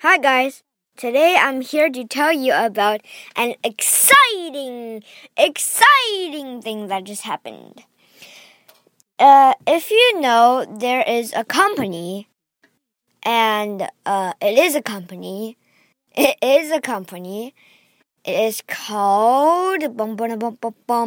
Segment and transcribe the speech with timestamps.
[0.00, 0.62] Hi, guys.
[0.98, 3.00] Today I'm here to tell you about
[3.34, 5.02] an exciting,
[5.38, 7.82] exciting thing that just happened.
[9.18, 12.28] Uh, if you know, there is a company,
[13.22, 15.56] and uh, it is a company.
[16.14, 17.54] It is a company.
[18.22, 21.06] It is called bum bum bum bum bum.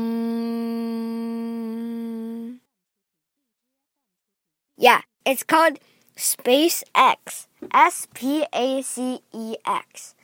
[4.78, 5.78] Yeah, it's called
[6.20, 7.48] SpaceX.
[7.74, 10.16] S P A C E X.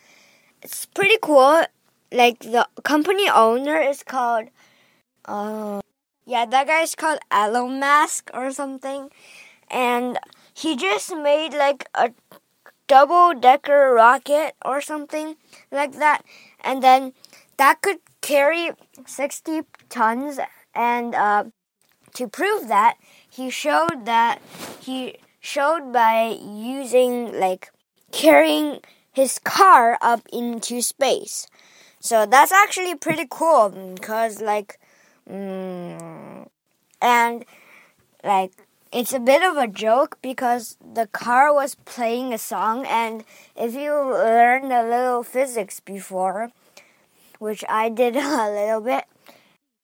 [0.61, 1.63] It's pretty cool.
[2.11, 4.49] Like the company owner is called
[5.25, 5.81] uh
[6.25, 9.09] yeah, that guy's called Elon Musk or something.
[9.69, 10.19] And
[10.53, 12.11] he just made like a
[12.87, 15.35] double decker rocket or something
[15.71, 16.23] like that.
[16.63, 17.13] And then
[17.57, 18.71] that could carry
[19.05, 20.39] 60 tons.
[20.73, 21.45] And uh,
[22.15, 22.97] to prove that,
[23.29, 24.41] he showed that
[24.79, 27.71] he showed by using like
[28.11, 28.79] carrying
[29.13, 31.47] his car up into space.
[31.99, 34.79] So that's actually pretty cool because like
[35.29, 36.47] mm,
[37.01, 37.45] and
[38.23, 38.51] like
[38.91, 43.23] it's a bit of a joke because the car was playing a song and
[43.55, 46.51] if you learned a little physics before
[47.39, 49.05] which I did a little bit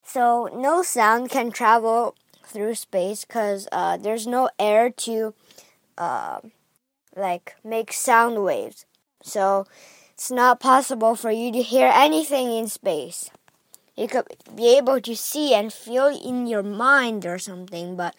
[0.03, 2.15] so no sound can travel
[2.51, 5.33] through space because uh, there's no air to
[5.97, 6.39] uh,
[7.15, 8.85] like make sound waves.
[9.23, 9.65] So
[10.13, 13.29] it's not possible for you to hear anything in space.
[13.95, 18.15] You could be able to see and feel in your mind or something, but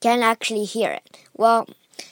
[0.00, 1.16] can't actually hear it.
[1.34, 1.66] Well,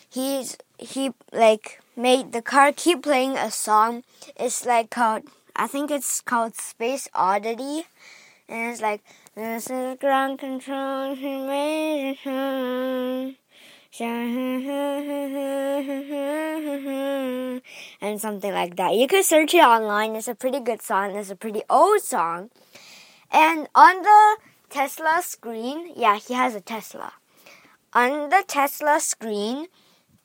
[0.09, 4.03] he's he like made the car keep playing a song.
[4.37, 5.23] It's like called
[5.57, 7.87] I think it's called Space Oddity,
[8.49, 9.03] and it's like
[9.37, 13.37] this is ground control information
[18.01, 18.95] and something like that.
[18.95, 20.17] You could search it online.
[20.17, 21.17] It's a pretty good song.
[21.17, 22.51] It's a pretty old song.
[23.33, 24.37] And on the
[24.71, 27.13] Tesla screen, yeah, he has a Tesla.
[27.93, 29.67] On the Tesla screen,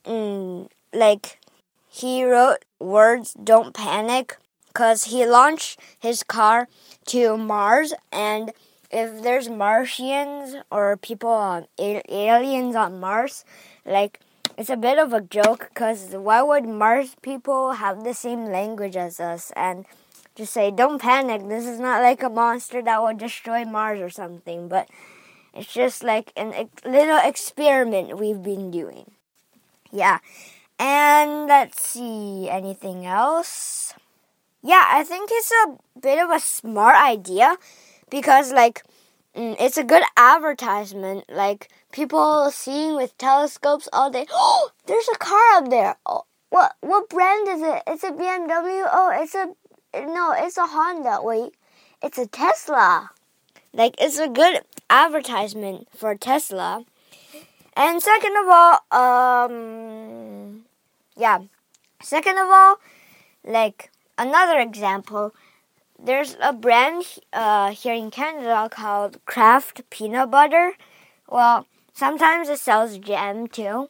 [0.05, 1.39] mm, like
[1.87, 6.67] he wrote words "Don't panic" because he launched his car
[7.07, 8.51] to Mars and
[8.91, 13.45] if there's Martians or people on aliens on Mars,
[13.85, 14.19] like
[14.57, 18.97] it's a bit of a joke because why would Mars people have the same language
[18.97, 19.85] as us and
[20.35, 24.09] just say, don't panic, this is not like a monster that will destroy Mars or
[24.09, 24.89] something, but
[25.53, 29.11] it's just like a little experiment we've been doing.
[29.91, 30.19] Yeah.
[30.77, 33.93] And let's see, anything else?
[34.63, 37.57] Yeah, I think it's a bit of a smart idea
[38.09, 38.83] because like
[39.35, 41.25] mm, it's a good advertisement.
[41.29, 44.25] Like people seeing with telescopes all day.
[44.31, 45.95] Oh, there's a car up there.
[46.05, 47.83] Oh, what what brand is it?
[47.87, 48.87] It's a BMW.
[48.91, 49.47] Oh, it's a
[49.93, 51.19] no, it's a Honda.
[51.21, 51.53] Wait,
[52.01, 53.11] it's a Tesla.
[53.73, 56.85] Like it's a good advertisement for Tesla.
[57.75, 60.65] And second of all, um,
[61.15, 61.39] yeah.
[62.01, 62.79] Second of all,
[63.43, 65.33] like another example
[66.03, 70.73] there's a brand uh, here in Canada called Kraft Peanut Butter.
[71.27, 73.89] Well, sometimes it sells jam too.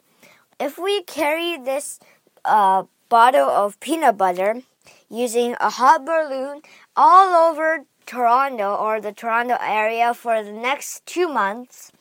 [0.59, 1.99] If we carry this
[2.43, 4.61] uh, bottle of peanut butter
[5.09, 6.61] using a hot balloon
[6.95, 11.91] all over Toronto or the Toronto area for the next two months,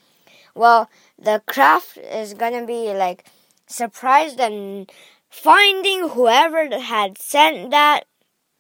[0.55, 0.89] well,
[1.19, 3.25] the Kraft is gonna be like
[3.67, 4.91] surprised and
[5.31, 8.05] finding whoever had sent that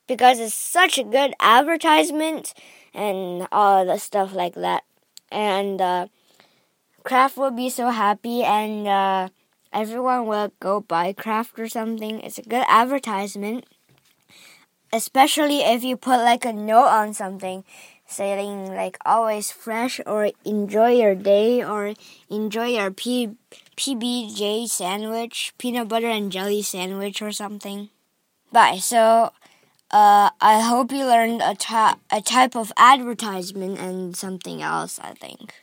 [0.08, 2.54] because it's such a good advertisement
[2.94, 4.84] and all the stuff like that.
[5.30, 6.08] And uh,
[7.04, 9.28] Kraft will be so happy, and uh,
[9.72, 12.20] everyone will go buy Kraft or something.
[12.20, 13.66] It's a good advertisement,
[14.92, 17.64] especially if you put like a note on something
[18.06, 21.94] saying like always fresh or enjoy your day or
[22.30, 23.36] enjoy your P-
[23.76, 27.90] PBJ sandwich, peanut butter and jelly sandwich or something.
[28.52, 28.78] Bye.
[28.78, 29.32] So
[29.90, 31.56] uh, I hope you learned a,
[32.10, 35.54] a type of advertisement and something else, I think.